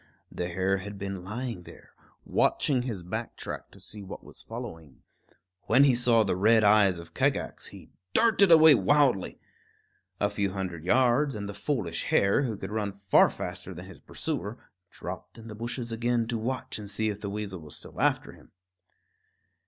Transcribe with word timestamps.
The 0.31 0.47
hare 0.47 0.77
had 0.77 0.97
been 0.97 1.23
lying 1.23 1.61
there, 1.61 1.91
watching 2.25 2.81
his 2.81 3.03
back 3.03 3.35
track 3.35 3.69
to 3.69 3.79
see 3.79 4.01
what 4.01 4.23
was 4.23 4.41
following. 4.41 5.03
When 5.67 5.83
he 5.83 5.93
saw 5.93 6.23
the 6.23 6.35
red 6.35 6.63
eyes 6.63 6.97
of 6.97 7.13
Kagax, 7.13 7.67
he 7.67 7.91
darted 8.15 8.51
away 8.51 8.73
wildly. 8.73 9.39
A 10.19 10.31
few 10.31 10.53
hundred 10.53 10.85
yards, 10.85 11.35
and 11.35 11.47
the 11.47 11.53
foolish 11.53 12.05
hare, 12.05 12.41
who 12.41 12.57
could 12.57 12.71
run 12.71 12.93
far 12.93 13.29
faster 13.29 13.75
than 13.75 13.85
his 13.85 13.99
pursuer, 13.99 14.57
dropped 14.89 15.37
in 15.37 15.47
the 15.47 15.53
bushes 15.53 15.91
again 15.91 16.25
to 16.29 16.37
watch 16.39 16.79
and 16.79 16.89
see 16.89 17.09
if 17.09 17.21
the 17.21 17.29
weasel 17.29 17.59
was 17.59 17.75
still 17.75 18.01
after 18.01 18.31
him. 18.31 18.49